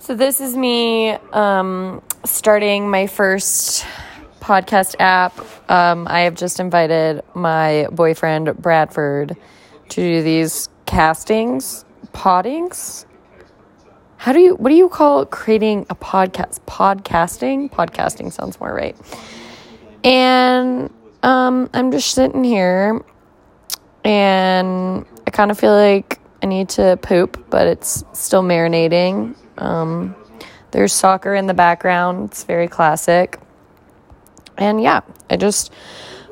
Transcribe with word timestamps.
So 0.00 0.14
this 0.14 0.40
is 0.40 0.56
me 0.56 1.10
um, 1.10 2.02
starting 2.24 2.88
my 2.90 3.06
first 3.06 3.84
podcast 4.40 4.96
app. 4.98 5.38
Um, 5.70 6.08
I 6.08 6.20
have 6.20 6.36
just 6.36 6.58
invited 6.58 7.22
my 7.34 7.86
boyfriend 7.92 8.56
Bradford 8.56 9.36
to 9.90 10.00
do 10.00 10.22
these 10.22 10.70
castings, 10.86 11.84
poddings. 12.14 13.04
How 14.16 14.32
do 14.32 14.40
you? 14.40 14.54
What 14.54 14.70
do 14.70 14.74
you 14.74 14.88
call 14.88 15.26
creating 15.26 15.84
a 15.90 15.94
podcast? 15.94 16.60
Podcasting. 16.66 17.70
Podcasting 17.70 18.32
sounds 18.32 18.58
more 18.58 18.72
right. 18.72 18.96
And 20.02 20.90
um, 21.22 21.68
I'm 21.74 21.92
just 21.92 22.12
sitting 22.12 22.42
here, 22.42 23.04
and 24.02 25.04
I 25.26 25.30
kind 25.30 25.50
of 25.50 25.60
feel 25.60 25.74
like 25.74 26.19
I 26.42 26.46
need 26.46 26.70
to 26.70 26.98
poop, 27.02 27.50
but 27.50 27.66
it's 27.66 28.04
still 28.12 28.42
marinating. 28.42 29.36
Um, 29.58 30.14
there's 30.70 30.92
soccer 30.92 31.34
in 31.34 31.46
the 31.46 31.54
background. 31.54 32.30
It's 32.30 32.44
very 32.44 32.68
classic. 32.68 33.38
And 34.56 34.80
yeah, 34.82 35.00
I 35.28 35.36
just 35.36 35.72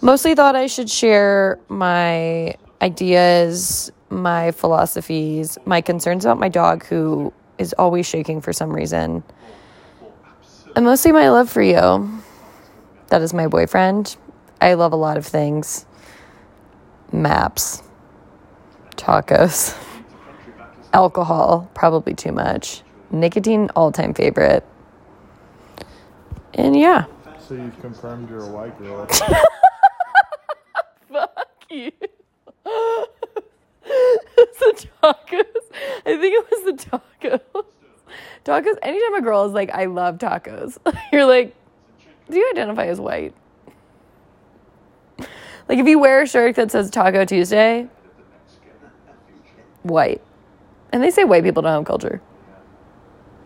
mostly 0.00 0.34
thought 0.34 0.56
I 0.56 0.66
should 0.66 0.88
share 0.88 1.58
my 1.68 2.54
ideas, 2.80 3.90
my 4.08 4.52
philosophies, 4.52 5.58
my 5.64 5.80
concerns 5.80 6.24
about 6.24 6.38
my 6.38 6.48
dog 6.48 6.84
who 6.86 7.32
is 7.58 7.74
always 7.74 8.06
shaking 8.06 8.40
for 8.40 8.52
some 8.52 8.72
reason. 8.72 9.22
And 10.76 10.84
mostly 10.84 11.12
my 11.12 11.30
love 11.30 11.50
for 11.50 11.62
you. 11.62 12.22
That 13.08 13.22
is 13.22 13.34
my 13.34 13.48
boyfriend. 13.48 14.16
I 14.60 14.74
love 14.74 14.92
a 14.92 14.96
lot 14.96 15.16
of 15.16 15.26
things 15.26 15.86
maps, 17.12 17.82
tacos, 18.96 19.76
alcohol, 20.92 21.70
probably 21.74 22.14
too 22.14 22.32
much, 22.32 22.82
nicotine, 23.10 23.70
all 23.76 23.92
time 23.92 24.14
favorite. 24.14 24.64
And 26.54 26.76
yeah. 26.76 27.04
So 27.38 27.54
you've 27.54 27.80
confirmed 27.80 28.28
you're 28.28 28.44
a 28.44 28.50
white 28.50 28.76
girl. 28.78 29.06
Fuck 31.10 31.46
you. 31.70 31.92
it's 33.84 34.58
the 34.58 34.86
tacos. 35.02 35.44
I 36.06 36.16
think 36.16 36.34
it 36.34 36.46
was 36.50 36.64
the 36.64 36.72
tacos. 37.22 37.64
Tacos, 38.44 38.76
anytime 38.82 39.14
a 39.14 39.22
girl 39.22 39.44
is 39.44 39.52
like, 39.52 39.70
I 39.70 39.86
love 39.86 40.18
tacos, 40.18 40.78
you're 41.12 41.26
like, 41.26 41.54
do 42.28 42.38
you 42.38 42.48
identify 42.52 42.86
as 42.86 43.00
white? 43.00 43.34
Like 45.68 45.78
if 45.78 45.86
you 45.86 45.98
wear 45.98 46.22
a 46.22 46.26
shirt 46.26 46.56
that 46.56 46.72
says 46.72 46.90
Taco 46.90 47.24
Tuesday, 47.24 47.86
white. 49.82 50.22
And 50.92 51.02
they 51.02 51.10
say 51.10 51.24
white 51.24 51.44
people 51.44 51.62
don't 51.62 51.72
have 51.72 51.84
culture. 51.84 52.20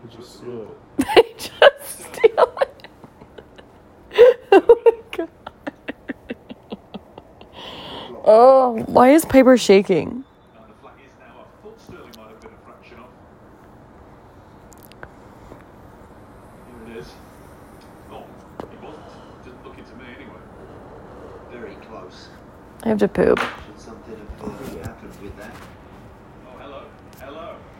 You 0.03 0.17
just 0.17 0.37
steal 0.37 0.63
it. 0.63 1.05
They 1.15 1.33
just 1.37 2.15
steal 2.15 2.53
it. 2.61 2.87
oh 4.51 4.81
my 4.85 4.91
god. 5.11 5.29
Oh, 8.27 8.83
why 8.87 9.11
is 9.11 9.25
Piper 9.25 9.57
shaking? 9.57 10.07
And 10.07 10.23
the 10.69 10.73
flag 10.81 10.93
is 11.05 11.11
now 11.19 11.41
up. 11.41 11.49
Thought 11.61 11.79
Sterling 11.79 12.11
might 12.17 12.29
have 12.29 12.41
been 12.41 12.51
a 12.51 12.65
fraction 12.65 12.99
off. 12.99 13.09
Here 16.87 16.95
it 16.95 16.99
is. 16.99 17.07
Oh, 18.11 18.23
he 18.71 18.85
wasn't. 18.85 19.03
Didn't 19.43 19.63
look 19.63 19.77
it 19.77 19.85
to 19.85 19.95
me 19.97 20.05
anyway. 20.15 20.41
Very 21.51 21.75
close. 21.87 22.29
I 22.83 22.89
have 22.89 22.97
to 22.99 23.07
poop. 23.07 23.39
Hello. 27.19 27.74